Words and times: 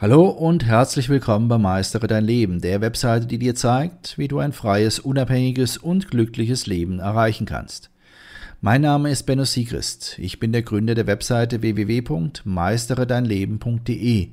Hallo 0.00 0.28
und 0.30 0.64
herzlich 0.64 1.10
willkommen 1.10 1.48
bei 1.48 1.58
Meistere 1.58 2.06
dein 2.06 2.24
Leben, 2.24 2.62
der 2.62 2.80
Webseite, 2.80 3.26
die 3.26 3.38
dir 3.38 3.54
zeigt, 3.54 4.16
wie 4.16 4.28
du 4.28 4.38
ein 4.38 4.54
freies, 4.54 4.98
unabhängiges 4.98 5.76
und 5.76 6.10
glückliches 6.10 6.66
Leben 6.66 7.00
erreichen 7.00 7.44
kannst. 7.44 7.90
Mein 8.62 8.80
Name 8.80 9.10
ist 9.10 9.24
Benno 9.24 9.44
Siegrist. 9.44 10.18
Ich 10.18 10.40
bin 10.40 10.52
der 10.52 10.62
Gründer 10.62 10.94
der 10.94 11.06
Webseite 11.06 11.60
www.meisteredeinleben.de 11.60 14.28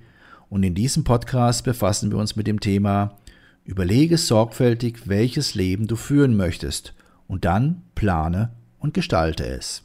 und 0.49 0.63
in 0.63 0.73
diesem 0.73 1.03
Podcast 1.03 1.65
befassen 1.65 2.11
wir 2.11 2.17
uns 2.17 2.37
mit 2.37 2.47
dem 2.47 2.61
Thema 2.61 3.17
Überlege 3.65 4.17
sorgfältig, 4.17 5.09
welches 5.09 5.53
Leben 5.53 5.87
du 5.87 5.97
führen 5.97 6.37
möchtest 6.37 6.93
und 7.27 7.43
dann 7.43 7.81
plane 7.93 8.53
und 8.79 8.93
gestalte 8.93 9.45
es. 9.45 9.83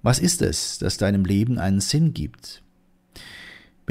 Was 0.00 0.18
ist 0.18 0.40
es, 0.40 0.78
das 0.78 0.96
deinem 0.96 1.26
Leben 1.26 1.58
einen 1.58 1.82
Sinn 1.82 2.14
gibt? 2.14 2.62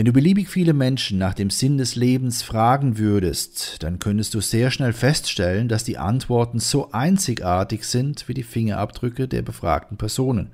Wenn 0.01 0.07
du 0.07 0.13
beliebig 0.13 0.49
viele 0.49 0.73
Menschen 0.73 1.19
nach 1.19 1.35
dem 1.35 1.51
Sinn 1.51 1.77
des 1.77 1.95
Lebens 1.95 2.41
fragen 2.41 2.97
würdest, 2.97 3.83
dann 3.83 3.99
könntest 3.99 4.33
du 4.33 4.41
sehr 4.41 4.71
schnell 4.71 4.93
feststellen, 4.93 5.67
dass 5.67 5.83
die 5.83 5.99
Antworten 5.99 6.57
so 6.57 6.91
einzigartig 6.91 7.83
sind 7.83 8.27
wie 8.27 8.33
die 8.33 8.41
Fingerabdrücke 8.41 9.27
der 9.27 9.43
befragten 9.43 9.97
Personen. 9.97 10.49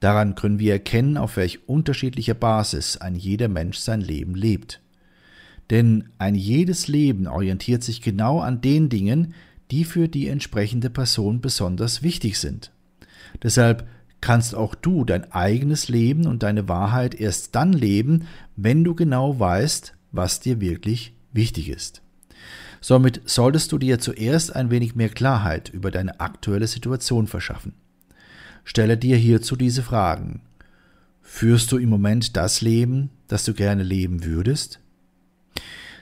Daran 0.00 0.34
können 0.34 0.58
wir 0.58 0.72
erkennen, 0.72 1.16
auf 1.16 1.36
welch 1.36 1.68
unterschiedlicher 1.68 2.34
Basis 2.34 2.96
ein 2.96 3.14
jeder 3.14 3.46
Mensch 3.46 3.78
sein 3.78 4.00
Leben 4.00 4.34
lebt. 4.34 4.80
Denn 5.70 6.08
ein 6.18 6.34
jedes 6.34 6.88
Leben 6.88 7.28
orientiert 7.28 7.84
sich 7.84 8.02
genau 8.02 8.40
an 8.40 8.62
den 8.62 8.88
Dingen, 8.88 9.34
die 9.70 9.84
für 9.84 10.08
die 10.08 10.26
entsprechende 10.26 10.90
Person 10.90 11.40
besonders 11.40 12.02
wichtig 12.02 12.40
sind. 12.40 12.72
Deshalb 13.44 13.86
kannst 14.20 14.56
auch 14.56 14.74
du 14.74 15.04
dein 15.04 15.30
eigenes 15.30 15.88
Leben 15.88 16.26
und 16.26 16.42
deine 16.42 16.68
Wahrheit 16.68 17.14
erst 17.14 17.54
dann 17.54 17.72
leben, 17.72 18.26
wenn 18.56 18.84
du 18.84 18.94
genau 18.94 19.38
weißt, 19.38 19.94
was 20.12 20.40
dir 20.40 20.60
wirklich 20.60 21.14
wichtig 21.32 21.68
ist. 21.68 22.02
Somit 22.80 23.22
solltest 23.24 23.72
du 23.72 23.78
dir 23.78 23.98
zuerst 23.98 24.54
ein 24.54 24.70
wenig 24.70 24.94
mehr 24.94 25.08
Klarheit 25.08 25.68
über 25.68 25.90
deine 25.90 26.20
aktuelle 26.20 26.66
Situation 26.66 27.26
verschaffen. 27.26 27.74
Stelle 28.64 28.96
dir 28.96 29.16
hierzu 29.16 29.56
diese 29.56 29.82
Fragen. 29.82 30.42
Führst 31.20 31.72
du 31.72 31.78
im 31.78 31.88
Moment 31.88 32.36
das 32.36 32.60
Leben, 32.60 33.10
das 33.28 33.44
du 33.44 33.54
gerne 33.54 33.82
leben 33.82 34.24
würdest? 34.24 34.80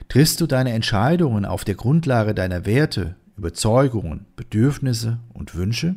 Triffst 0.07 0.39
du 0.39 0.47
deine 0.47 0.73
Entscheidungen 0.73 1.45
auf 1.45 1.63
der 1.63 1.75
Grundlage 1.75 2.35
deiner 2.35 2.65
Werte, 2.65 3.15
Überzeugungen, 3.37 4.25
Bedürfnisse 4.35 5.19
und 5.33 5.55
Wünsche? 5.55 5.95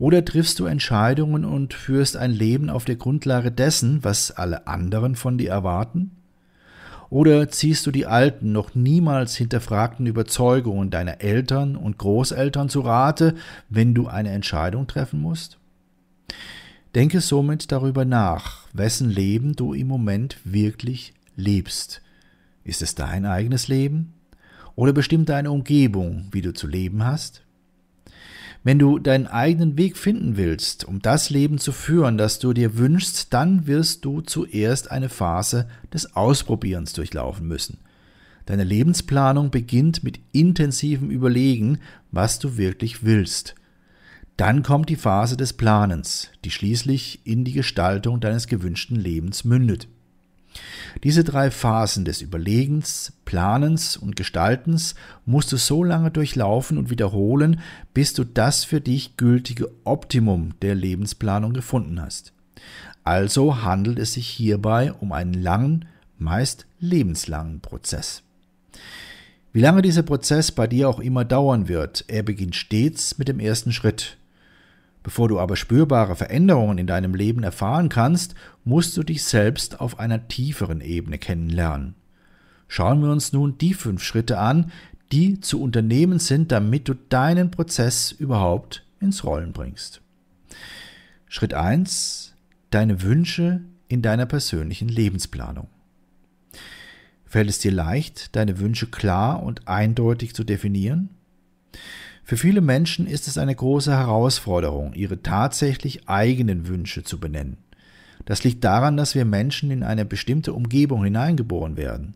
Oder 0.00 0.24
triffst 0.24 0.58
du 0.58 0.64
Entscheidungen 0.64 1.44
und 1.44 1.74
führst 1.74 2.16
ein 2.16 2.30
Leben 2.30 2.70
auf 2.70 2.86
der 2.86 2.96
Grundlage 2.96 3.52
dessen, 3.52 4.02
was 4.02 4.30
alle 4.30 4.66
anderen 4.66 5.14
von 5.14 5.36
dir 5.36 5.50
erwarten? 5.50 6.12
Oder 7.10 7.50
ziehst 7.50 7.86
du 7.86 7.90
die 7.90 8.06
alten, 8.06 8.50
noch 8.50 8.74
niemals 8.74 9.36
hinterfragten 9.36 10.06
Überzeugungen 10.06 10.88
deiner 10.88 11.20
Eltern 11.20 11.76
und 11.76 11.98
Großeltern 11.98 12.70
zu 12.70 12.80
Rate, 12.80 13.34
wenn 13.68 13.92
du 13.92 14.06
eine 14.06 14.30
Entscheidung 14.30 14.86
treffen 14.86 15.20
musst? 15.20 15.58
Denke 16.94 17.20
somit 17.20 17.70
darüber 17.70 18.06
nach, 18.06 18.68
wessen 18.72 19.10
Leben 19.10 19.54
du 19.54 19.74
im 19.74 19.88
Moment 19.88 20.38
wirklich 20.44 21.12
lebst. 21.36 22.00
Ist 22.64 22.80
es 22.80 22.94
dein 22.94 23.26
eigenes 23.26 23.68
Leben? 23.68 24.14
Oder 24.76 24.94
bestimmt 24.94 25.28
deine 25.28 25.50
Umgebung, 25.50 26.28
wie 26.32 26.40
du 26.40 26.54
zu 26.54 26.66
leben 26.66 27.04
hast? 27.04 27.42
Wenn 28.62 28.78
du 28.78 28.98
deinen 28.98 29.26
eigenen 29.26 29.78
Weg 29.78 29.96
finden 29.96 30.36
willst, 30.36 30.84
um 30.84 31.00
das 31.00 31.30
Leben 31.30 31.56
zu 31.56 31.72
führen, 31.72 32.18
das 32.18 32.38
du 32.38 32.52
dir 32.52 32.76
wünschst, 32.76 33.32
dann 33.32 33.66
wirst 33.66 34.04
du 34.04 34.20
zuerst 34.20 34.90
eine 34.90 35.08
Phase 35.08 35.66
des 35.94 36.14
Ausprobierens 36.14 36.92
durchlaufen 36.92 37.48
müssen. 37.48 37.78
Deine 38.44 38.64
Lebensplanung 38.64 39.50
beginnt 39.50 40.04
mit 40.04 40.20
intensivem 40.32 41.10
Überlegen, 41.10 41.78
was 42.10 42.38
du 42.38 42.58
wirklich 42.58 43.02
willst. 43.02 43.54
Dann 44.36 44.62
kommt 44.62 44.88
die 44.88 44.96
Phase 44.96 45.36
des 45.36 45.54
Planens, 45.54 46.30
die 46.44 46.50
schließlich 46.50 47.20
in 47.24 47.44
die 47.44 47.52
Gestaltung 47.52 48.20
deines 48.20 48.46
gewünschten 48.46 48.96
Lebens 48.96 49.44
mündet. 49.44 49.88
Diese 51.04 51.24
drei 51.24 51.50
Phasen 51.50 52.04
des 52.04 52.20
Überlegens, 52.20 53.12
Planens 53.24 53.96
und 53.96 54.16
Gestaltens 54.16 54.94
musst 55.24 55.52
du 55.52 55.56
so 55.56 55.84
lange 55.84 56.10
durchlaufen 56.10 56.78
und 56.78 56.90
wiederholen, 56.90 57.60
bis 57.94 58.12
du 58.12 58.24
das 58.24 58.64
für 58.64 58.80
dich 58.80 59.16
gültige 59.16 59.70
Optimum 59.84 60.52
der 60.62 60.74
Lebensplanung 60.74 61.52
gefunden 61.52 62.00
hast. 62.00 62.32
Also 63.04 63.62
handelt 63.62 63.98
es 63.98 64.14
sich 64.14 64.28
hierbei 64.28 64.92
um 64.92 65.12
einen 65.12 65.34
langen, 65.34 65.86
meist 66.18 66.66
lebenslangen 66.80 67.60
Prozess. 67.60 68.22
Wie 69.52 69.60
lange 69.60 69.82
dieser 69.82 70.02
Prozess 70.02 70.52
bei 70.52 70.66
dir 70.66 70.88
auch 70.88 71.00
immer 71.00 71.24
dauern 71.24 71.66
wird, 71.66 72.04
er 72.06 72.22
beginnt 72.22 72.54
stets 72.54 73.18
mit 73.18 73.26
dem 73.26 73.40
ersten 73.40 73.72
Schritt, 73.72 74.16
Bevor 75.02 75.28
du 75.28 75.38
aber 75.38 75.56
spürbare 75.56 76.14
Veränderungen 76.14 76.78
in 76.78 76.86
deinem 76.86 77.14
Leben 77.14 77.42
erfahren 77.42 77.88
kannst, 77.88 78.34
musst 78.64 78.96
du 78.96 79.02
dich 79.02 79.24
selbst 79.24 79.80
auf 79.80 79.98
einer 79.98 80.28
tieferen 80.28 80.80
Ebene 80.80 81.18
kennenlernen. 81.18 81.94
Schauen 82.68 83.02
wir 83.02 83.10
uns 83.10 83.32
nun 83.32 83.58
die 83.58 83.74
fünf 83.74 84.02
Schritte 84.02 84.38
an, 84.38 84.70
die 85.10 85.40
zu 85.40 85.60
unternehmen 85.60 86.18
sind, 86.18 86.52
damit 86.52 86.88
du 86.88 86.94
deinen 86.94 87.50
Prozess 87.50 88.12
überhaupt 88.12 88.84
ins 89.00 89.24
Rollen 89.24 89.52
bringst. 89.52 90.02
Schritt 91.28 91.54
1. 91.54 92.34
Deine 92.70 93.02
Wünsche 93.02 93.62
in 93.88 94.02
deiner 94.02 94.26
persönlichen 94.26 94.88
Lebensplanung. 94.88 95.68
Fällt 97.24 97.48
es 97.48 97.58
dir 97.58 97.72
leicht, 97.72 98.36
deine 98.36 98.58
Wünsche 98.58 98.88
klar 98.88 99.42
und 99.42 99.66
eindeutig 99.66 100.34
zu 100.34 100.44
definieren? 100.44 101.10
Für 102.30 102.36
viele 102.36 102.60
Menschen 102.60 103.08
ist 103.08 103.26
es 103.26 103.38
eine 103.38 103.56
große 103.56 103.90
Herausforderung, 103.90 104.92
ihre 104.94 105.20
tatsächlich 105.20 106.08
eigenen 106.08 106.68
Wünsche 106.68 107.02
zu 107.02 107.18
benennen. 107.18 107.56
Das 108.24 108.44
liegt 108.44 108.62
daran, 108.62 108.96
dass 108.96 109.16
wir 109.16 109.24
Menschen 109.24 109.72
in 109.72 109.82
eine 109.82 110.04
bestimmte 110.04 110.52
Umgebung 110.52 111.02
hineingeboren 111.02 111.76
werden. 111.76 112.14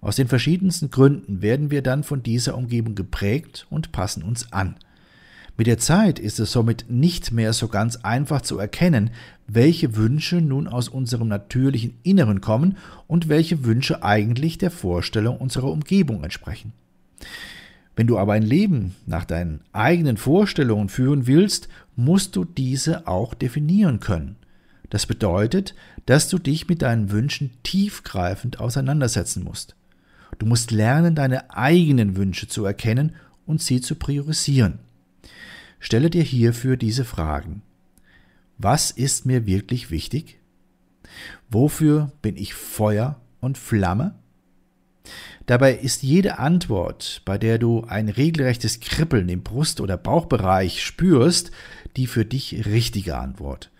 Aus 0.00 0.16
den 0.16 0.28
verschiedensten 0.28 0.90
Gründen 0.90 1.42
werden 1.42 1.70
wir 1.70 1.82
dann 1.82 2.04
von 2.04 2.22
dieser 2.22 2.56
Umgebung 2.56 2.94
geprägt 2.94 3.66
und 3.68 3.92
passen 3.92 4.22
uns 4.22 4.50
an. 4.50 4.76
Mit 5.58 5.66
der 5.66 5.76
Zeit 5.76 6.18
ist 6.18 6.40
es 6.40 6.52
somit 6.52 6.86
nicht 6.88 7.30
mehr 7.30 7.52
so 7.52 7.68
ganz 7.68 7.96
einfach 7.96 8.40
zu 8.40 8.58
erkennen, 8.58 9.10
welche 9.46 9.94
Wünsche 9.94 10.36
nun 10.36 10.68
aus 10.68 10.88
unserem 10.88 11.28
natürlichen 11.28 11.98
Inneren 12.02 12.40
kommen 12.40 12.78
und 13.06 13.28
welche 13.28 13.62
Wünsche 13.66 14.02
eigentlich 14.02 14.56
der 14.56 14.70
Vorstellung 14.70 15.36
unserer 15.36 15.70
Umgebung 15.70 16.24
entsprechen. 16.24 16.72
Wenn 17.96 18.06
du 18.06 18.18
aber 18.18 18.34
ein 18.34 18.42
Leben 18.42 18.94
nach 19.06 19.24
deinen 19.24 19.60
eigenen 19.72 20.16
Vorstellungen 20.16 20.88
führen 20.88 21.26
willst, 21.26 21.68
musst 21.96 22.36
du 22.36 22.44
diese 22.44 23.06
auch 23.06 23.34
definieren 23.34 24.00
können. 24.00 24.36
Das 24.88 25.06
bedeutet, 25.06 25.74
dass 26.06 26.28
du 26.28 26.38
dich 26.38 26.68
mit 26.68 26.82
deinen 26.82 27.10
Wünschen 27.10 27.50
tiefgreifend 27.62 28.58
auseinandersetzen 28.58 29.44
musst. 29.44 29.76
Du 30.38 30.46
musst 30.46 30.70
lernen, 30.70 31.14
deine 31.14 31.54
eigenen 31.54 32.16
Wünsche 32.16 32.48
zu 32.48 32.64
erkennen 32.64 33.14
und 33.46 33.60
sie 33.60 33.80
zu 33.80 33.94
priorisieren. 33.94 34.78
Stelle 35.78 36.10
dir 36.10 36.22
hierfür 36.22 36.76
diese 36.76 37.04
Fragen. 37.04 37.62
Was 38.58 38.90
ist 38.90 39.26
mir 39.26 39.46
wirklich 39.46 39.90
wichtig? 39.90 40.38
Wofür 41.50 42.12
bin 42.22 42.36
ich 42.36 42.54
Feuer 42.54 43.20
und 43.40 43.58
Flamme? 43.58 44.14
Dabei 45.50 45.74
ist 45.74 46.04
jede 46.04 46.38
Antwort, 46.38 47.22
bei 47.24 47.36
der 47.36 47.58
du 47.58 47.82
ein 47.82 48.08
regelrechtes 48.08 48.78
Kribbeln 48.78 49.28
im 49.28 49.42
Brust- 49.42 49.80
oder 49.80 49.96
Bauchbereich 49.96 50.80
spürst, 50.80 51.50
die 51.96 52.06
für 52.06 52.24
dich 52.24 52.66
richtige 52.66 53.18
Antwort. 53.18 53.72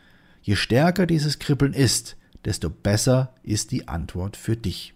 Je 0.43 0.57
stärker 0.57 1.07
dieses 1.07 1.39
Kribbeln 1.39 1.73
ist, 1.73 2.17
desto 2.45 2.71
besser 2.71 3.37
ist 3.45 3.71
die 3.71 3.87
Antwort 3.87 4.37
für 4.37 4.57
dich. 4.57 4.95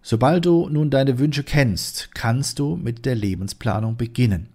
Sobald 0.00 0.46
du 0.46 0.70
nun 0.70 0.88
deine 0.88 1.18
Wünsche 1.18 1.44
kennst, 1.44 2.14
kannst 2.14 2.58
du 2.58 2.76
mit 2.76 3.04
der 3.04 3.14
Lebensplanung 3.14 3.98
beginnen. 3.98 4.48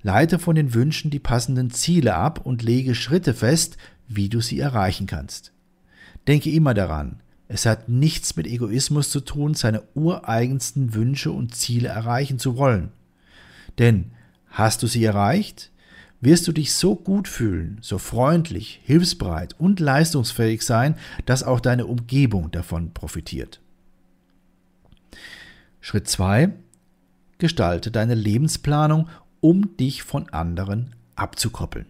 Leite 0.00 0.38
von 0.38 0.54
den 0.54 0.72
Wünschen 0.72 1.10
die 1.10 1.18
passenden 1.18 1.70
Ziele 1.70 2.14
ab 2.14 2.40
und 2.42 2.62
lege 2.62 2.94
Schritte 2.94 3.34
fest, 3.34 3.76
wie 4.08 4.30
du 4.30 4.40
sie 4.40 4.60
erreichen 4.60 5.06
kannst. 5.06 5.52
Denke 6.26 6.48
immer 6.48 6.72
daran, 6.72 7.20
es 7.48 7.66
hat 7.66 7.88
nichts 7.88 8.36
mit 8.36 8.46
Egoismus 8.46 9.10
zu 9.10 9.20
tun, 9.20 9.54
seine 9.54 9.82
ureigensten 9.94 10.94
Wünsche 10.94 11.30
und 11.30 11.54
Ziele 11.54 11.88
erreichen 11.88 12.38
zu 12.38 12.56
wollen. 12.56 12.90
Denn 13.78 14.10
hast 14.48 14.82
du 14.82 14.86
sie 14.86 15.04
erreicht, 15.04 15.70
wirst 16.20 16.48
du 16.48 16.52
dich 16.52 16.72
so 16.72 16.96
gut 16.96 17.28
fühlen, 17.28 17.78
so 17.82 17.98
freundlich, 17.98 18.80
hilfsbereit 18.84 19.54
und 19.58 19.80
leistungsfähig 19.80 20.62
sein, 20.62 20.96
dass 21.24 21.42
auch 21.42 21.60
deine 21.60 21.86
Umgebung 21.86 22.50
davon 22.50 22.92
profitiert. 22.92 23.60
Schritt 25.80 26.08
2. 26.08 26.52
Gestalte 27.38 27.90
deine 27.90 28.14
Lebensplanung, 28.14 29.08
um 29.40 29.76
dich 29.76 30.02
von 30.02 30.28
anderen 30.30 30.94
abzukoppeln. 31.14 31.86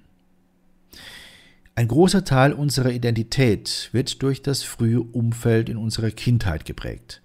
Ein 1.79 1.89
großer 1.89 2.25
Teil 2.25 2.55
unserer 2.55 2.91
Identität 2.91 3.91
wird 3.93 4.23
durch 4.23 4.41
das 4.41 4.63
frühe 4.63 5.03
Umfeld 5.03 5.69
in 5.69 5.77
unserer 5.77 6.11
Kindheit 6.11 6.65
geprägt. 6.65 7.21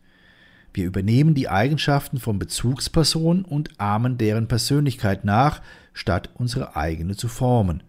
Wir 0.74 0.88
übernehmen 0.88 1.36
die 1.36 1.48
Eigenschaften 1.48 2.20
von 2.20 2.38
Bezugspersonen 2.38 3.46
und 3.46 3.80
ahmen 3.80 4.18
deren 4.18 4.50
Persönlichkeit 4.50 5.24
nach, 5.24 5.62
statt 5.94 6.32
unsere 6.34 6.76
eigene 6.76 7.16
zu 7.16 7.30
formen. 7.30 7.82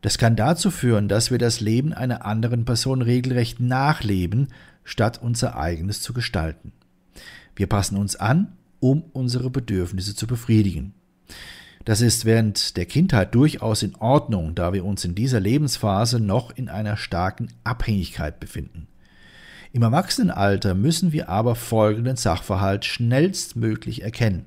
Das 0.00 0.16
kann 0.16 0.34
dazu 0.34 0.70
führen, 0.70 1.08
dass 1.08 1.30
wir 1.30 1.36
das 1.36 1.60
Leben 1.60 1.92
einer 1.92 2.24
anderen 2.24 2.64
Person 2.64 3.02
regelrecht 3.02 3.60
nachleben, 3.60 4.48
statt 4.82 5.20
unser 5.22 5.58
eigenes 5.58 6.00
zu 6.00 6.14
gestalten. 6.14 6.72
Wir 7.54 7.66
passen 7.66 7.98
uns 7.98 8.16
an, 8.16 8.56
um 8.80 9.04
unsere 9.12 9.50
Bedürfnisse 9.50 10.14
zu 10.14 10.26
befriedigen. 10.26 10.94
Das 11.86 12.00
ist 12.00 12.24
während 12.24 12.76
der 12.76 12.84
Kindheit 12.84 13.32
durchaus 13.36 13.84
in 13.84 13.94
Ordnung, 13.94 14.56
da 14.56 14.72
wir 14.72 14.84
uns 14.84 15.04
in 15.04 15.14
dieser 15.14 15.38
Lebensphase 15.38 16.18
noch 16.18 16.50
in 16.50 16.68
einer 16.68 16.96
starken 16.96 17.46
Abhängigkeit 17.62 18.40
befinden. 18.40 18.88
Im 19.72 19.82
Erwachsenenalter 19.82 20.74
müssen 20.74 21.12
wir 21.12 21.28
aber 21.28 21.54
folgenden 21.54 22.16
Sachverhalt 22.16 22.84
schnellstmöglich 22.84 24.02
erkennen. 24.02 24.46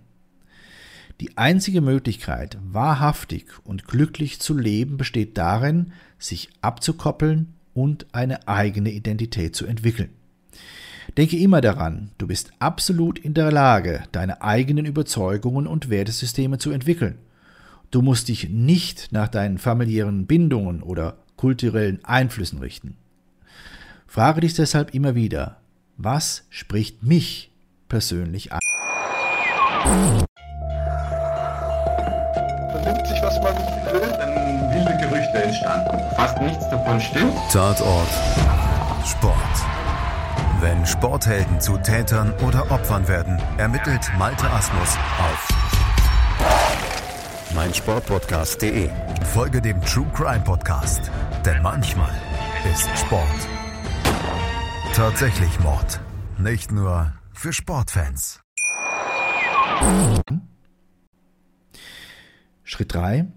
Die 1.22 1.38
einzige 1.38 1.80
Möglichkeit, 1.80 2.58
wahrhaftig 2.62 3.46
und 3.64 3.88
glücklich 3.88 4.42
zu 4.42 4.58
leben, 4.58 4.98
besteht 4.98 5.38
darin, 5.38 5.94
sich 6.18 6.50
abzukoppeln 6.60 7.54
und 7.74 8.08
eine 8.12 8.50
eigene 8.50 8.92
Identität 8.92 9.56
zu 9.56 9.66
entwickeln. 9.66 10.10
Denke 11.16 11.38
immer 11.38 11.62
daran, 11.62 12.12
du 12.18 12.28
bist 12.28 12.52
absolut 12.60 13.18
in 13.18 13.34
der 13.34 13.50
Lage, 13.50 14.04
deine 14.12 14.42
eigenen 14.42 14.86
Überzeugungen 14.86 15.68
und 15.68 15.90
Wertesysteme 15.90 16.58
zu 16.58 16.72
entwickeln. 16.72 17.18
Du 17.92 18.04
musst 18.04 18.28
dich 18.28 18.50
nicht 18.50 19.12
nach 19.12 19.28
deinen 19.28 19.58
familiären 19.58 20.28
Bindungen 20.28 20.84
oder 20.84 21.18
kulturellen 21.38 22.04
Einflüssen 22.06 22.60
richten. 22.60 22.98
Frage 24.06 24.42
dich 24.42 24.54
deshalb 24.54 24.94
immer 24.94 25.16
wieder, 25.16 25.58
was 25.98 26.46
spricht 26.50 27.02
mich 27.02 27.52
persönlich 27.88 28.52
an? 28.52 28.60
Vernimmt 32.72 33.08
sich, 33.08 33.22
was 33.24 33.42
man 33.42 33.56
will, 33.56 34.02
dann 34.20 34.72
wilde 34.72 34.98
Gerüchte 35.02 35.44
entstanden. 35.44 35.98
Fast 36.16 36.40
nichts 36.42 36.70
davon 36.70 37.02
stimmt. 37.02 37.34
Tatort 37.52 38.10
Sport. 39.04 39.36
Wenn 40.62 40.86
Sporthelden 40.86 41.60
zu 41.60 41.78
Tätern 41.78 42.34
oder 42.46 42.70
Opfern 42.70 43.08
werden, 43.08 43.42
ermittelt 43.58 44.12
Malte 44.18 44.48
Asmus 44.52 44.96
auf 45.18 45.59
meinsportpodcast.de. 47.54 48.90
Folge 49.34 49.62
dem 49.62 49.82
True 49.82 50.08
Crime 50.14 50.44
Podcast, 50.44 51.12
denn 51.46 51.62
manchmal 51.62 52.14
ist 52.72 52.88
Sport 52.98 53.48
tatsächlich 55.00 55.62
Mord. 55.62 56.02
Nicht 56.38 56.74
nur 56.74 57.14
für 57.32 57.54
Sportfans. 57.54 58.42
Schritt 62.66 62.94
3. 62.94 63.28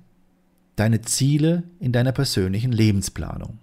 Deine 0.74 1.02
Ziele 1.02 1.62
in 1.78 1.92
deiner 1.92 2.10
persönlichen 2.10 2.72
Lebensplanung. 2.72 3.60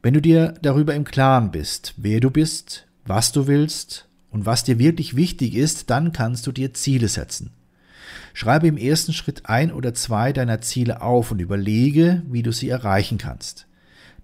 Wenn 0.00 0.14
du 0.14 0.22
dir 0.22 0.54
darüber 0.62 0.94
im 0.94 1.04
Klaren 1.04 1.50
bist, 1.50 1.92
wer 1.98 2.20
du 2.20 2.30
bist, 2.30 2.86
was 3.04 3.32
du 3.32 3.46
willst 3.46 4.08
und 4.30 4.46
was 4.46 4.64
dir 4.64 4.78
wirklich 4.78 5.16
wichtig 5.16 5.56
ist, 5.56 5.90
dann 5.90 6.12
kannst 6.12 6.46
du 6.46 6.52
dir 6.52 6.72
Ziele 6.72 7.08
setzen. 7.08 7.50
Schreibe 8.32 8.66
im 8.66 8.76
ersten 8.76 9.12
Schritt 9.12 9.46
ein 9.46 9.72
oder 9.72 9.94
zwei 9.94 10.32
deiner 10.32 10.60
Ziele 10.60 11.02
auf 11.02 11.30
und 11.30 11.40
überlege, 11.40 12.22
wie 12.28 12.42
du 12.42 12.52
sie 12.52 12.68
erreichen 12.68 13.18
kannst. 13.18 13.66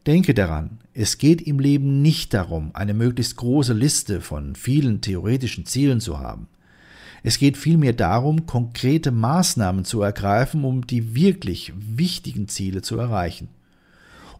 Denke 0.07 0.33
daran, 0.33 0.79
es 0.95 1.19
geht 1.19 1.43
im 1.43 1.59
Leben 1.59 2.01
nicht 2.01 2.33
darum, 2.33 2.71
eine 2.73 2.95
möglichst 2.95 3.37
große 3.37 3.75
Liste 3.75 4.21
von 4.21 4.55
vielen 4.55 5.03
theoretischen 5.03 5.67
Zielen 5.67 6.01
zu 6.01 6.19
haben. 6.19 6.49
Es 7.23 7.39
geht 7.39 7.59
vielmehr 7.59 7.93
darum, 7.93 8.47
konkrete 8.47 9.11
Maßnahmen 9.11 9.85
zu 9.85 10.01
ergreifen, 10.01 10.65
um 10.65 10.87
die 10.87 11.15
wirklich 11.15 11.73
wichtigen 11.77 12.49
Ziele 12.49 12.81
zu 12.81 12.97
erreichen. 12.99 13.49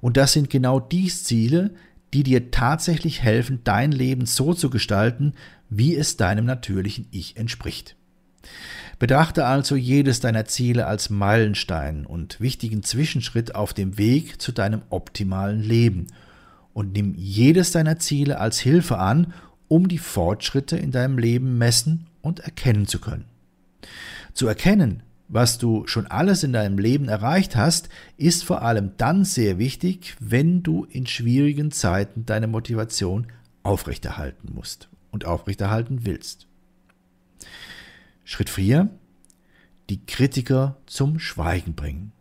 Und 0.01 0.17
das 0.17 0.33
sind 0.33 0.49
genau 0.49 0.81
die 0.81 1.09
Ziele, 1.09 1.75
die 2.15 2.23
dir 2.23 2.51
tatsächlich 2.51 3.23
helfen, 3.23 3.61
dein 3.65 3.93
Leben 3.93 4.27
so 4.27 4.55
zu 4.55 4.71
gestalten, 4.71 5.35
wie 5.69 5.95
es 5.95 6.17
deinem 6.17 6.47
natürlichen 6.47 7.07
Ich 7.11 7.37
entspricht. 7.37 7.97
Betrachte 9.01 9.47
also 9.47 9.77
jedes 9.77 10.21
deiner 10.21 10.45
Ziele 10.45 10.87
als 10.87 11.09
Meilenstein 11.09 12.05
und 12.05 12.39
wichtigen 12.39 12.83
Zwischenschritt 12.83 13.55
auf 13.55 13.73
dem 13.73 13.97
Weg 13.97 14.43
zu 14.43 14.53
deinem 14.53 14.83
optimalen 14.91 15.63
Leben 15.63 16.09
und 16.75 16.93
nimm 16.93 17.15
jedes 17.17 17.73
deiner 17.73 17.99
Ziele 17.99 18.39
als 18.39 18.61
Hilfe 18.61 18.99
an, 18.99 19.33
um 19.69 19.89
die 19.89 19.97
Fortschritte 19.97 20.77
in 20.77 20.91
deinem 20.91 21.17
Leben 21.17 21.57
messen 21.57 22.09
und 22.21 22.41
erkennen 22.41 22.87
zu 22.87 23.01
können. 23.01 23.25
Zu 24.35 24.47
erkennen, 24.47 25.03
was 25.29 25.57
du 25.57 25.87
schon 25.87 26.07
alles 26.07 26.43
in 26.43 26.53
deinem 26.53 26.79
Leben 26.79 27.09
erreicht 27.09 27.57
hast, 27.57 27.89
ist 28.19 28.45
vor 28.45 28.61
allem 28.61 28.93
dann 28.99 29.25
sehr 29.25 29.57
wichtig, 29.57 30.15
wenn 30.21 30.63
du 30.63 30.85
in 30.85 31.07
schwierigen 31.07 31.71
Zeiten 31.71 32.27
deine 32.27 32.49
Motivation 32.49 33.29
aufrechterhalten 33.63 34.53
musst 34.53 34.91
und 35.11 35.25
aufrechterhalten 35.25 36.05
willst. 36.05 36.47
Schritt 38.33 38.49
4. 38.49 38.89
Die 39.89 40.07
Kritiker 40.07 40.77
zum 40.87 41.19
Schweigen 41.19 41.75
bringen. 41.75 42.13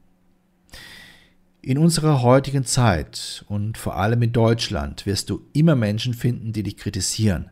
In 1.61 1.77
unserer 1.77 2.23
heutigen 2.23 2.65
Zeit 2.65 3.45
und 3.47 3.77
vor 3.77 3.95
allem 3.95 4.23
in 4.23 4.31
Deutschland 4.31 5.05
wirst 5.05 5.29
du 5.29 5.45
immer 5.53 5.75
Menschen 5.75 6.15
finden, 6.15 6.51
die 6.51 6.63
dich 6.63 6.77
kritisieren. 6.77 7.51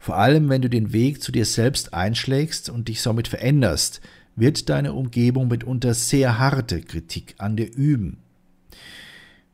Vor 0.00 0.16
allem, 0.16 0.48
wenn 0.48 0.62
du 0.62 0.68
den 0.68 0.92
Weg 0.92 1.22
zu 1.22 1.30
dir 1.30 1.44
selbst 1.44 1.94
einschlägst 1.94 2.70
und 2.70 2.88
dich 2.88 3.00
somit 3.00 3.28
veränderst, 3.28 4.00
wird 4.34 4.68
deine 4.68 4.92
Umgebung 4.92 5.46
mitunter 5.46 5.94
sehr 5.94 6.40
harte 6.40 6.82
Kritik 6.82 7.36
an 7.38 7.56
dir 7.56 7.72
üben. 7.72 8.18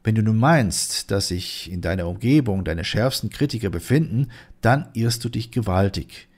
Wenn 0.05 0.15
du 0.15 0.23
nun 0.23 0.39
meinst, 0.39 1.11
dass 1.11 1.29
sich 1.29 1.71
in 1.71 1.83
deiner 1.83 2.09
Umgebung 2.09 2.65
deine 2.65 2.85
schärfsten 2.85 3.29
Kritiker 3.29 3.69
befinden, 3.69 4.29
dann 4.63 4.89
irrst 4.95 5.23
du 5.23 5.29
dich 5.29 5.51
gewaltig. 5.51 6.29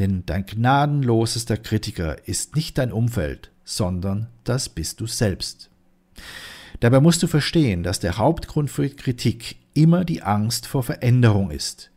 Denn 0.00 0.24
dein 0.24 0.46
gnadenlosester 0.46 1.58
Kritiker 1.58 2.26
ist 2.26 2.56
nicht 2.56 2.78
dein 2.78 2.90
Umfeld, 2.90 3.50
sondern 3.64 4.28
das 4.44 4.70
bist 4.70 4.98
du 5.02 5.06
selbst. 5.06 5.68
Dabei 6.80 7.00
musst 7.00 7.22
du 7.22 7.26
verstehen, 7.26 7.82
dass 7.82 8.00
der 8.00 8.16
Hauptgrund 8.16 8.70
für 8.70 8.88
Kritik 8.88 9.56
immer 9.74 10.06
die 10.06 10.22
Angst 10.22 10.66
vor 10.66 10.82
Veränderung 10.82 11.50
ist. 11.50 11.90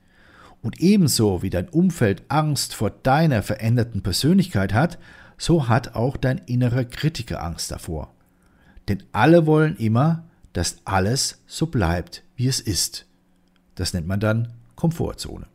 Und 0.61 0.81
ebenso 0.81 1.43
wie 1.43 1.49
dein 1.49 1.69
Umfeld 1.69 2.23
Angst 2.27 2.75
vor 2.75 2.89
deiner 2.89 3.41
veränderten 3.41 4.03
Persönlichkeit 4.03 4.73
hat, 4.73 4.99
so 5.37 5.69
hat 5.69 5.95
auch 5.95 6.17
dein 6.17 6.39
innerer 6.39 6.83
Kritiker 6.83 7.41
Angst 7.41 7.71
davor. 7.71 8.11
Denn 8.89 9.01
alle 9.13 9.45
wollen 9.45 9.77
immer, 9.77 10.25
dass 10.51 10.79
alles 10.83 11.41
so 11.47 11.67
bleibt, 11.67 12.21
wie 12.35 12.47
es 12.47 12.59
ist. 12.59 13.05
Das 13.75 13.93
nennt 13.93 14.07
man 14.07 14.19
dann 14.19 14.49
Komfortzone. 14.75 15.45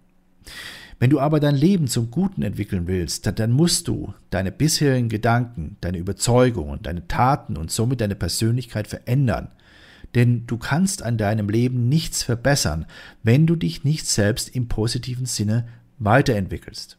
Wenn 0.98 1.10
du 1.10 1.20
aber 1.20 1.38
dein 1.38 1.54
Leben 1.54 1.86
zum 1.86 2.10
Guten 2.10 2.42
entwickeln 2.42 2.88
willst, 2.88 3.30
dann 3.38 3.52
musst 3.52 3.86
du 3.86 4.14
deine 4.30 4.50
bisherigen 4.50 5.08
Gedanken, 5.08 5.76
deine 5.80 5.98
Überzeugungen, 5.98 6.82
deine 6.82 7.06
Taten 7.06 7.56
und 7.56 7.70
somit 7.70 8.00
deine 8.00 8.16
Persönlichkeit 8.16 8.88
verändern. 8.88 9.52
Denn 10.14 10.46
du 10.46 10.56
kannst 10.56 11.02
an 11.02 11.16
deinem 11.16 11.48
Leben 11.48 11.88
nichts 11.88 12.24
verbessern, 12.24 12.86
wenn 13.22 13.46
du 13.46 13.54
dich 13.54 13.84
nicht 13.84 14.06
selbst 14.06 14.54
im 14.54 14.66
positiven 14.66 15.26
Sinne 15.26 15.68
weiterentwickelst. 15.98 16.96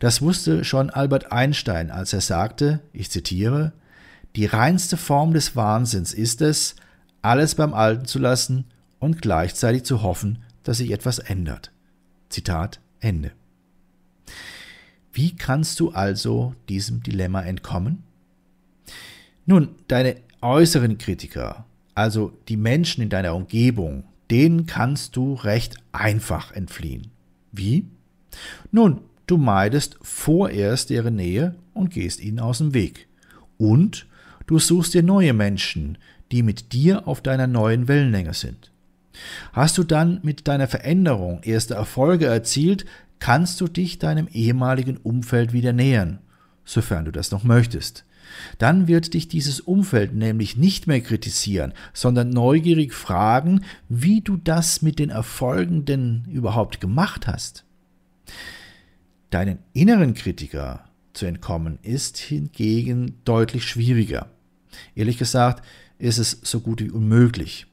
Das 0.00 0.20
wusste 0.20 0.64
schon 0.64 0.90
Albert 0.90 1.32
Einstein, 1.32 1.90
als 1.90 2.12
er 2.12 2.20
sagte, 2.20 2.80
ich 2.92 3.10
zitiere, 3.10 3.72
die 4.36 4.46
reinste 4.46 4.96
Form 4.96 5.32
des 5.32 5.56
Wahnsinns 5.56 6.12
ist 6.12 6.42
es, 6.42 6.74
alles 7.22 7.54
beim 7.54 7.72
Alten 7.72 8.06
zu 8.06 8.18
lassen 8.18 8.64
und 8.98 9.22
gleichzeitig 9.22 9.84
zu 9.84 10.02
hoffen, 10.02 10.42
dass 10.64 10.78
sich 10.78 10.90
etwas 10.90 11.18
ändert. 11.18 11.70
Zitat 12.28 12.80
Ende. 13.02 13.32
Wie 15.12 15.36
kannst 15.36 15.78
du 15.80 15.90
also 15.90 16.54
diesem 16.68 17.02
Dilemma 17.02 17.42
entkommen? 17.42 18.02
Nun, 19.44 19.70
deine 19.88 20.16
äußeren 20.40 20.96
Kritiker, 20.98 21.66
also 21.94 22.32
die 22.48 22.56
Menschen 22.56 23.02
in 23.02 23.10
deiner 23.10 23.34
Umgebung, 23.34 24.04
denen 24.30 24.66
kannst 24.66 25.16
du 25.16 25.34
recht 25.34 25.76
einfach 25.92 26.52
entfliehen. 26.52 27.08
Wie? 27.50 27.86
Nun, 28.70 29.02
du 29.26 29.36
meidest 29.36 29.98
vorerst 30.00 30.88
deren 30.88 31.16
Nähe 31.16 31.56
und 31.74 31.90
gehst 31.90 32.20
ihnen 32.20 32.40
aus 32.40 32.58
dem 32.58 32.72
Weg. 32.72 33.08
Und 33.58 34.06
du 34.46 34.58
suchst 34.58 34.94
dir 34.94 35.02
neue 35.02 35.34
Menschen, 35.34 35.98
die 36.30 36.42
mit 36.42 36.72
dir 36.72 37.06
auf 37.06 37.20
deiner 37.20 37.46
neuen 37.46 37.88
Wellenlänge 37.88 38.32
sind. 38.32 38.71
Hast 39.52 39.78
du 39.78 39.84
dann 39.84 40.20
mit 40.22 40.48
deiner 40.48 40.68
Veränderung 40.68 41.42
erste 41.42 41.74
Erfolge 41.74 42.26
erzielt, 42.26 42.84
kannst 43.18 43.60
du 43.60 43.68
dich 43.68 43.98
deinem 43.98 44.28
ehemaligen 44.32 44.96
Umfeld 44.96 45.52
wieder 45.52 45.72
nähern, 45.72 46.18
sofern 46.64 47.04
du 47.04 47.12
das 47.12 47.30
noch 47.30 47.44
möchtest. 47.44 48.04
Dann 48.58 48.88
wird 48.88 49.14
dich 49.14 49.28
dieses 49.28 49.60
Umfeld 49.60 50.14
nämlich 50.14 50.56
nicht 50.56 50.86
mehr 50.86 51.00
kritisieren, 51.00 51.72
sondern 51.92 52.30
neugierig 52.30 52.94
fragen, 52.94 53.64
wie 53.88 54.20
du 54.20 54.36
das 54.36 54.82
mit 54.82 54.98
den 54.98 55.10
Erfolgen 55.10 55.84
denn 55.84 56.24
überhaupt 56.30 56.80
gemacht 56.80 57.26
hast. 57.26 57.64
Deinen 59.30 59.58
inneren 59.72 60.14
Kritiker 60.14 60.84
zu 61.12 61.26
entkommen 61.26 61.78
ist 61.82 62.18
hingegen 62.18 63.16
deutlich 63.24 63.64
schwieriger. 63.64 64.28
Ehrlich 64.94 65.18
gesagt 65.18 65.64
ist 65.98 66.18
es 66.18 66.38
so 66.42 66.60
gut 66.60 66.82
wie 66.82 66.90
unmöglich. 66.90 67.66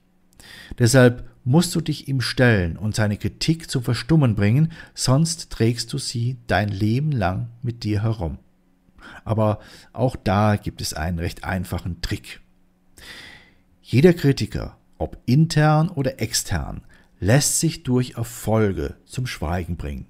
Deshalb 0.77 1.28
musst 1.49 1.73
du 1.73 1.81
dich 1.81 2.07
ihm 2.07 2.21
stellen 2.21 2.77
und 2.77 2.93
seine 2.93 3.17
Kritik 3.17 3.71
zum 3.71 3.81
Verstummen 3.81 4.35
bringen, 4.35 4.71
sonst 4.93 5.49
trägst 5.49 5.91
du 5.91 5.97
sie 5.97 6.37
dein 6.45 6.69
Leben 6.69 7.11
lang 7.11 7.47
mit 7.63 7.83
dir 7.83 8.03
herum. 8.03 8.37
Aber 9.25 9.57
auch 9.91 10.15
da 10.15 10.57
gibt 10.57 10.79
es 10.79 10.93
einen 10.93 11.17
recht 11.17 11.43
einfachen 11.45 12.03
Trick. 12.03 12.39
Jeder 13.81 14.13
Kritiker, 14.13 14.77
ob 14.99 15.17
intern 15.25 15.89
oder 15.89 16.21
extern, 16.21 16.83
lässt 17.19 17.59
sich 17.59 17.81
durch 17.81 18.11
Erfolge 18.11 18.97
zum 19.07 19.25
Schweigen 19.25 19.75
bringen. 19.75 20.05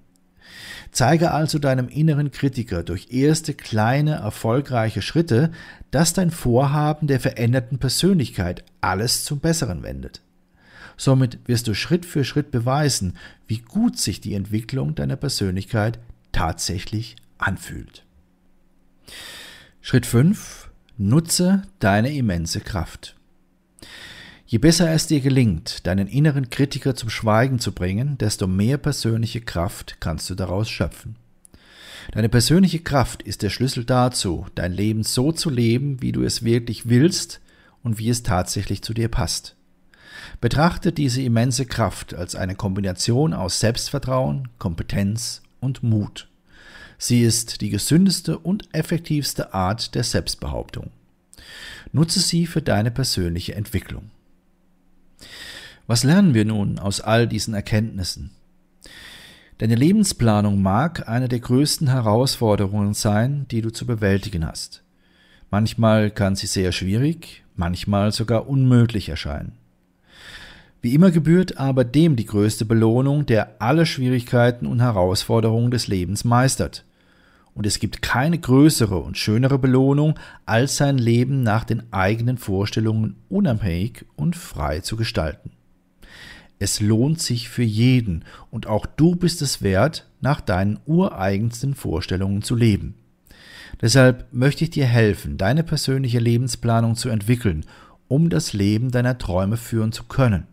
Zeige 0.92 1.32
also 1.32 1.58
deinem 1.58 1.88
inneren 1.88 2.32
Kritiker 2.32 2.84
durch 2.84 3.12
erste 3.12 3.54
kleine 3.54 4.16
erfolgreiche 4.16 5.02
Schritte, 5.02 5.52
dass 5.90 6.12
dein 6.12 6.32
Vorhaben 6.32 7.08
der 7.08 7.22
veränderten 7.22 7.80
Persönlichkeit 7.80 8.66
alles 8.82 9.24
zum 9.24 9.40
Besseren 9.40 9.84
wendet. 9.84 10.22
Somit 11.00 11.40
wirst 11.46 11.70
du 11.70 11.74
Schritt 11.74 12.06
für 12.06 12.26
Schritt 12.26 12.52
beweisen, 12.52 13.14
wie 13.48 13.60
gut 13.60 13.98
sich 13.98 14.20
die 14.20 14.34
Entwicklung 14.34 14.96
deiner 14.96 15.16
Persönlichkeit 15.16 15.98
tatsächlich 16.34 17.16
anfühlt. 17.38 18.04
Schritt 19.80 20.06
5. 20.06 20.70
Nutze 20.98 21.62
deine 21.80 22.14
immense 22.14 22.60
Kraft. 22.60 23.16
Je 24.46 24.58
besser 24.58 24.92
es 24.92 25.08
dir 25.08 25.22
gelingt, 25.22 25.88
deinen 25.88 26.10
inneren 26.10 26.50
Kritiker 26.50 26.96
zum 26.96 27.10
Schweigen 27.10 27.60
zu 27.60 27.72
bringen, 27.72 28.18
desto 28.18 28.46
mehr 28.46 28.78
persönliche 28.78 29.40
Kraft 29.40 30.02
kannst 30.02 30.30
du 30.30 30.36
daraus 30.36 30.70
schöpfen. 30.70 31.16
Deine 32.12 32.28
persönliche 32.28 32.80
Kraft 32.80 33.24
ist 33.24 33.42
der 33.42 33.52
Schlüssel 33.52 33.86
dazu, 33.86 34.48
dein 34.54 34.74
Leben 34.74 35.04
so 35.04 35.32
zu 35.32 35.50
leben, 35.50 36.02
wie 36.02 36.12
du 36.12 36.24
es 36.24 36.44
wirklich 36.44 36.90
willst 36.90 37.40
und 37.84 38.00
wie 38.00 38.10
es 38.10 38.24
tatsächlich 38.24 38.82
zu 38.82 38.94
dir 38.94 39.08
passt. 39.08 39.56
Betrachte 40.42 40.92
diese 40.92 41.22
immense 41.22 41.66
Kraft 41.66 42.14
als 42.14 42.36
eine 42.36 42.56
Kombination 42.56 43.34
aus 43.34 43.60
Selbstvertrauen, 43.60 44.48
Kompetenz 44.58 45.42
und 45.60 45.84
Mut. 45.84 46.30
Sie 46.98 47.22
ist 47.22 47.62
die 47.62 47.70
gesündeste 47.70 48.38
und 48.38 48.74
effektivste 48.74 49.54
Art 49.54 49.96
der 49.96 50.04
Selbstbehauptung. 50.04 50.92
Nutze 51.92 52.20
sie 52.20 52.46
für 52.46 52.62
deine 52.62 52.92
persönliche 52.92 53.56
Entwicklung. 53.56 54.12
Was 55.88 56.04
lernen 56.04 56.34
wir 56.34 56.46
nun 56.46 56.78
aus 56.78 57.02
all 57.02 57.28
diesen 57.28 57.54
Erkenntnissen? 57.54 58.32
Deine 59.58 59.76
Lebensplanung 59.76 60.62
mag 60.62 61.10
eine 61.10 61.28
der 61.28 61.40
größten 61.40 61.90
Herausforderungen 61.90 62.94
sein, 62.94 63.46
die 63.50 63.62
du 63.62 63.72
zu 63.72 63.86
bewältigen 63.86 64.46
hast. 64.46 64.84
Manchmal 65.52 66.12
kann 66.12 66.36
sie 66.36 66.48
sehr 66.48 66.72
schwierig, 66.72 67.44
manchmal 67.56 68.12
sogar 68.12 68.48
unmöglich 68.48 69.10
erscheinen. 69.10 69.54
Wie 70.82 70.94
immer 70.94 71.12
gebührt 71.12 71.58
aber 71.58 71.84
dem 71.84 72.16
die 72.16 72.26
größte 72.26 72.64
Belohnung, 72.64 73.26
der 73.26 73.62
alle 73.62 73.86
Schwierigkeiten 73.86 74.66
und 74.66 74.82
Herausforderungen 74.82 75.72
des 75.72 75.88
Lebens 75.88 76.24
meistert. 76.24 76.86
Und 77.54 77.66
es 77.66 77.80
gibt 77.80 78.02
keine 78.02 78.40
größere 78.40 78.98
und 78.98 79.18
schönere 79.18 79.60
Belohnung, 79.60 80.18
als 80.46 80.78
sein 80.78 80.98
Leben 80.98 81.44
nach 81.44 81.66
den 81.66 81.84
eigenen 81.92 82.38
Vorstellungen 82.38 83.18
unabhängig 83.28 84.06
und 84.16 84.38
frei 84.38 84.80
zu 84.80 84.96
gestalten. 84.96 85.52
Es 86.60 86.80
lohnt 86.80 87.22
sich 87.22 87.50
für 87.50 87.64
jeden 87.64 88.24
und 88.50 88.68
auch 88.68 88.86
du 88.86 89.16
bist 89.16 89.42
es 89.42 89.62
wert, 89.62 90.08
nach 90.22 90.40
deinen 90.40 90.80
ureigensten 90.86 91.74
Vorstellungen 91.74 92.42
zu 92.42 92.56
leben. 92.56 92.96
Deshalb 93.82 94.28
möchte 94.32 94.66
ich 94.66 94.70
dir 94.70 94.86
helfen, 94.86 95.38
deine 95.38 95.64
persönliche 95.64 96.20
Lebensplanung 96.20 96.96
zu 96.96 97.10
entwickeln, 97.10 97.66
um 98.08 98.30
das 98.30 98.54
Leben 98.54 98.92
deiner 98.92 99.18
Träume 99.18 99.58
führen 99.58 99.92
zu 99.92 100.04
können. 100.04 100.48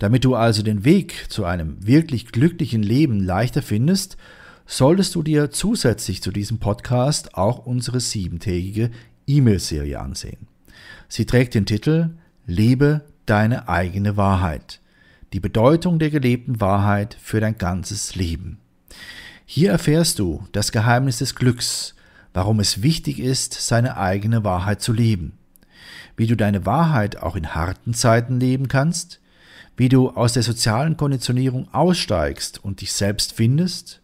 Damit 0.00 0.24
du 0.24 0.34
also 0.34 0.64
den 0.64 0.84
Weg 0.84 1.26
zu 1.28 1.44
einem 1.44 1.86
wirklich 1.86 2.32
glücklichen 2.32 2.82
Leben 2.82 3.20
leichter 3.20 3.62
findest, 3.62 4.16
solltest 4.66 5.14
du 5.14 5.22
dir 5.22 5.52
zusätzlich 5.52 6.22
zu 6.22 6.32
diesem 6.32 6.58
Podcast 6.58 7.36
auch 7.36 7.64
unsere 7.64 8.00
siebentägige 8.00 8.90
E-Mail-Serie 9.28 10.00
ansehen. 10.00 10.48
Sie 11.06 11.26
trägt 11.26 11.54
den 11.54 11.66
Titel 11.66 12.10
Lebe 12.46 13.02
deine 13.26 13.68
eigene 13.68 14.16
Wahrheit 14.16 14.80
die 15.32 15.40
Bedeutung 15.40 15.98
der 15.98 16.10
gelebten 16.10 16.60
Wahrheit 16.60 17.16
für 17.20 17.40
dein 17.40 17.56
ganzes 17.56 18.16
Leben. 18.16 18.58
Hier 19.46 19.70
erfährst 19.70 20.18
du 20.18 20.46
das 20.52 20.72
Geheimnis 20.72 21.18
des 21.18 21.34
Glücks, 21.34 21.94
warum 22.32 22.60
es 22.60 22.82
wichtig 22.82 23.20
ist, 23.20 23.54
seine 23.54 23.96
eigene 23.96 24.44
Wahrheit 24.44 24.80
zu 24.80 24.92
leben, 24.92 25.32
wie 26.16 26.26
du 26.26 26.36
deine 26.36 26.66
Wahrheit 26.66 27.16
auch 27.16 27.36
in 27.36 27.54
harten 27.54 27.94
Zeiten 27.94 28.38
leben 28.40 28.68
kannst, 28.68 29.19
wie 29.80 29.88
du 29.88 30.10
aus 30.10 30.34
der 30.34 30.42
sozialen 30.42 30.98
Konditionierung 30.98 31.72
aussteigst 31.72 32.62
und 32.62 32.82
dich 32.82 32.92
selbst 32.92 33.32
findest, 33.32 34.02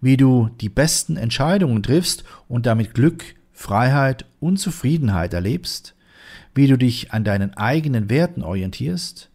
wie 0.00 0.16
du 0.16 0.50
die 0.60 0.68
besten 0.68 1.16
Entscheidungen 1.16 1.80
triffst 1.80 2.24
und 2.48 2.66
damit 2.66 2.92
Glück, 2.92 3.36
Freiheit 3.52 4.24
und 4.40 4.56
Zufriedenheit 4.56 5.32
erlebst, 5.32 5.94
wie 6.56 6.66
du 6.66 6.76
dich 6.76 7.12
an 7.12 7.22
deinen 7.22 7.56
eigenen 7.56 8.10
Werten 8.10 8.42
orientierst, 8.42 9.30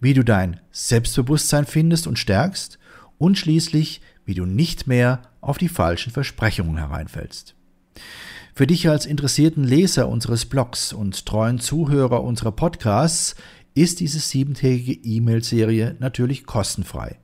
wie 0.00 0.14
du 0.14 0.24
dein 0.24 0.58
Selbstbewusstsein 0.72 1.66
findest 1.66 2.06
und 2.06 2.18
stärkst 2.18 2.78
und 3.18 3.36
schließlich, 3.36 4.00
wie 4.24 4.32
du 4.32 4.46
nicht 4.46 4.86
mehr 4.86 5.20
auf 5.42 5.58
die 5.58 5.68
falschen 5.68 6.12
Versprechungen 6.12 6.78
hereinfällst. 6.78 7.54
Für 8.54 8.66
dich 8.66 8.88
als 8.88 9.04
interessierten 9.04 9.64
Leser 9.64 10.08
unseres 10.08 10.46
Blogs 10.46 10.94
und 10.94 11.26
treuen 11.26 11.60
Zuhörer 11.60 12.24
unserer 12.24 12.52
Podcasts 12.52 13.36
ist 13.76 14.00
diese 14.00 14.18
siebentägige 14.18 14.98
E-Mail-Serie 15.04 15.94
natürlich 16.00 16.46
kostenfrei. 16.46 17.16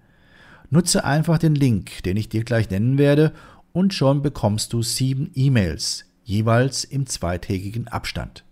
Nutze 0.70 1.04
einfach 1.04 1.38
den 1.38 1.54
Link, 1.54 2.02
den 2.04 2.16
ich 2.16 2.28
dir 2.28 2.44
gleich 2.44 2.70
nennen 2.70 2.98
werde, 2.98 3.32
und 3.72 3.94
schon 3.94 4.22
bekommst 4.22 4.74
du 4.74 4.82
sieben 4.82 5.30
E-Mails, 5.34 6.04
jeweils 6.24 6.84
im 6.84 7.06
zweitägigen 7.06 7.88
Abstand. 7.88 8.44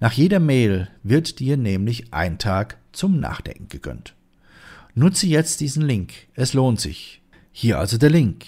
Nach 0.00 0.12
jeder 0.12 0.40
Mail 0.40 0.88
wird 1.02 1.38
dir 1.38 1.58
nämlich 1.58 2.14
ein 2.14 2.38
Tag 2.38 2.78
zum 2.92 3.20
Nachdenken 3.20 3.68
gegönnt. 3.68 4.14
Nutze 4.94 5.26
jetzt 5.26 5.60
diesen 5.60 5.82
Link, 5.82 6.14
es 6.34 6.54
lohnt 6.54 6.80
sich. 6.80 7.20
Hier 7.52 7.78
also 7.78 7.98
der 7.98 8.08
Link 8.08 8.46